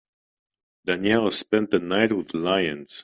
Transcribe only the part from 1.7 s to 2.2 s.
night